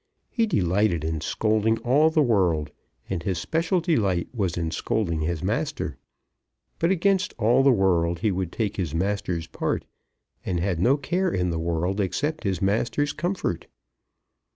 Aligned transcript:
He 0.31 0.47
delighted 0.47 1.03
in 1.05 1.21
scolding 1.21 1.77
all 1.83 2.09
the 2.09 2.23
world, 2.23 2.71
and 3.07 3.21
his 3.21 3.37
special 3.37 3.79
delight 3.79 4.29
was 4.33 4.57
in 4.57 4.71
scolding 4.71 5.21
his 5.21 5.43
master. 5.43 5.95
But 6.79 6.89
against 6.89 7.35
all 7.37 7.61
the 7.61 7.71
world 7.71 8.17
he 8.17 8.31
would 8.31 8.51
take 8.51 8.77
his 8.77 8.95
master's 8.95 9.45
part, 9.45 9.85
and 10.43 10.59
had 10.59 10.79
no 10.79 10.97
care 10.97 11.29
in 11.29 11.51
the 11.51 11.59
world 11.59 11.99
except 12.01 12.45
his 12.45 12.63
master's 12.63 13.13
comfort. 13.13 13.67